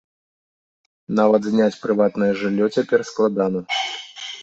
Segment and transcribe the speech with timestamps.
[1.19, 3.59] Нават зняць прыватнае жыллё цяпер складана.